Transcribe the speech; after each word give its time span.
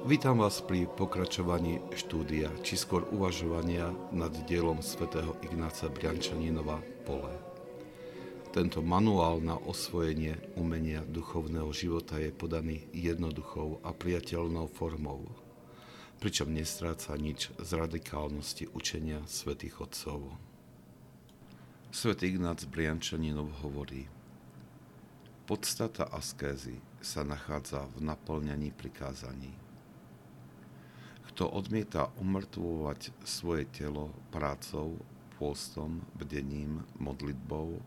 Vítam 0.00 0.40
vás 0.40 0.64
pri 0.64 0.88
pokračovaní 0.88 1.76
štúdia, 1.92 2.48
či 2.64 2.80
skôr 2.80 3.04
uvažovania 3.12 3.92
nad 4.08 4.32
dielom 4.48 4.80
svätého 4.80 5.36
Ignáca 5.44 5.92
Briančaninova 5.92 6.80
Pole. 7.04 7.36
Tento 8.48 8.80
manuál 8.80 9.44
na 9.44 9.60
osvojenie 9.60 10.40
umenia 10.56 11.04
duchovného 11.04 11.68
života 11.76 12.16
je 12.16 12.32
podaný 12.32 12.88
jednoduchou 12.96 13.84
a 13.84 13.92
priateľnou 13.92 14.72
formou, 14.72 15.28
pričom 16.16 16.48
nestráca 16.48 17.12
nič 17.20 17.52
z 17.60 17.70
radikálnosti 17.76 18.72
učenia 18.72 19.20
svätých 19.28 19.84
Otcov. 19.84 20.32
Svetý 21.92 22.32
Ignác 22.32 22.64
Briančaninov 22.64 23.52
hovorí, 23.60 24.08
podstata 25.44 26.08
askézy 26.08 26.80
sa 27.04 27.20
nachádza 27.20 27.84
v 27.92 28.08
naplňaní 28.08 28.72
prikázaní 28.72 29.68
kto 31.30 31.46
odmieta 31.46 32.10
umrtvovať 32.18 33.14
svoje 33.22 33.62
telo 33.70 34.10
prácou, 34.34 34.98
pôstom, 35.38 36.02
bdením, 36.18 36.82
modlitbou 36.98 37.78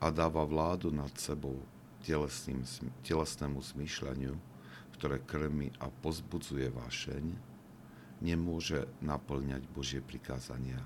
a 0.00 0.06
dáva 0.08 0.48
vládu 0.48 0.88
nad 0.88 1.12
sebou 1.20 1.60
telesným, 2.00 2.64
telesnému 3.04 3.60
zmýšľaniu, 3.60 4.34
ktoré 4.96 5.20
krmi 5.20 5.68
a 5.76 5.92
pozbudzuje 5.92 6.72
vášeň, 6.72 7.24
nemôže 8.24 8.88
naplňať 9.04 9.62
Božie 9.68 10.00
prikázania. 10.00 10.80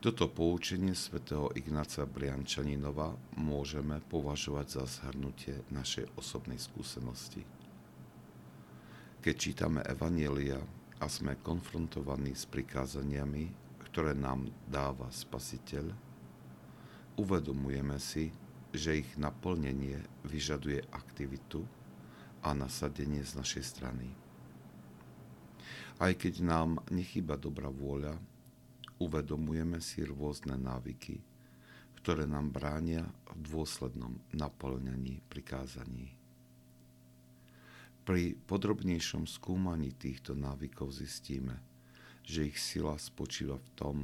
Toto 0.00 0.24
poučenie 0.32 0.96
svätého 0.96 1.52
Ignáca 1.52 2.08
Briančaninova 2.08 3.12
môžeme 3.36 4.00
považovať 4.08 4.80
za 4.80 4.84
zhrnutie 4.88 5.60
našej 5.68 6.08
osobnej 6.16 6.56
skúsenosti– 6.56 7.44
keď 9.26 9.34
čítame 9.42 9.82
Evanielia 9.82 10.62
a 11.02 11.10
sme 11.10 11.34
konfrontovaní 11.42 12.38
s 12.38 12.46
prikázaniami, 12.46 13.50
ktoré 13.90 14.14
nám 14.14 14.46
dáva 14.70 15.10
Spasiteľ, 15.10 15.90
uvedomujeme 17.18 17.98
si, 17.98 18.30
že 18.70 19.02
ich 19.02 19.10
naplnenie 19.18 19.98
vyžaduje 20.30 20.78
aktivitu 20.94 21.66
a 22.38 22.54
nasadenie 22.54 23.26
z 23.26 23.34
našej 23.34 23.64
strany. 23.66 24.06
Aj 25.98 26.14
keď 26.14 26.46
nám 26.46 26.78
nechýba 26.94 27.34
dobrá 27.34 27.66
vôľa, 27.66 28.14
uvedomujeme 29.02 29.82
si 29.82 30.06
rôzne 30.06 30.54
návyky, 30.54 31.18
ktoré 31.98 32.30
nám 32.30 32.54
bránia 32.54 33.02
v 33.34 33.42
dôslednom 33.42 34.22
naplňaní 34.30 35.18
prikázaní. 35.26 36.14
Pri 38.06 38.38
podrobnejšom 38.46 39.26
skúmaní 39.26 39.90
týchto 39.90 40.38
návykov 40.38 40.94
zistíme, 40.94 41.58
že 42.22 42.46
ich 42.46 42.54
sila 42.54 42.94
spočíva 43.02 43.58
v 43.58 43.68
tom, 43.74 43.96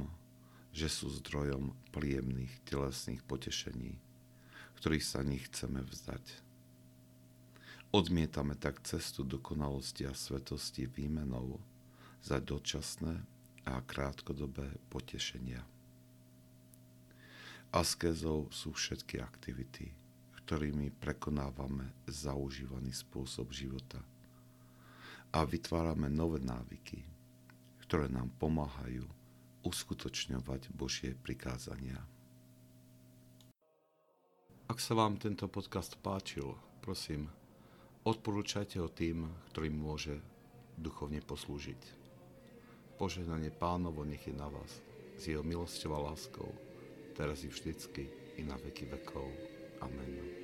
že 0.75 0.91
sú 0.91 1.07
zdrojom 1.07 1.71
príjemných 1.95 2.51
telesných 2.67 3.23
potešení, 3.23 3.95
ktorých 4.75 5.07
sa 5.07 5.23
nechceme 5.23 5.87
vzdať. 5.87 6.25
Odmietame 7.95 8.59
tak 8.59 8.83
cestu 8.83 9.23
dokonalosti 9.23 10.03
a 10.03 10.11
svetosti 10.11 10.83
výmenou 10.83 11.63
za 12.19 12.43
dočasné 12.43 13.23
a 13.63 13.79
krátkodobé 13.87 14.67
potešenia. 14.91 15.63
Askézou 17.71 18.51
sú 18.51 18.75
všetky 18.75 19.23
aktivity, 19.23 19.95
ktorými 20.43 20.91
prekonávame 20.99 22.03
zaužívaný 22.05 22.91
spôsob 22.91 23.55
života 23.55 24.03
a 25.33 25.47
vytvárame 25.47 26.11
nové 26.11 26.43
návyky, 26.43 27.01
ktoré 27.87 28.11
nám 28.11 28.29
pomáhajú 28.37 29.07
uskutočňovať 29.63 30.69
Božie 30.75 31.15
prikázania. 31.15 31.97
Ak 34.67 34.83
sa 34.83 34.93
vám 34.95 35.15
tento 35.15 35.47
podcast 35.47 35.95
páčil, 35.99 36.53
prosím, 36.83 37.31
odporúčajte 38.03 38.79
ho 38.83 38.91
tým, 38.91 39.27
ktorým 39.51 39.75
môže 39.75 40.19
duchovne 40.75 41.23
poslúžiť. 41.23 41.81
Požehnanie 42.99 43.49
pánovo 43.49 44.03
nech 44.03 44.23
je 44.27 44.35
na 44.35 44.47
vás, 44.47 44.71
s 45.17 45.23
jeho 45.29 45.41
milosťou 45.41 45.91
a 45.97 46.13
láskou, 46.13 46.49
teraz 47.13 47.45
i 47.45 47.49
vždycky 47.49 48.09
i 48.37 48.41
na 48.45 48.57
veky 48.57 48.89
vekov. 48.89 49.29
Amen. 49.83 50.42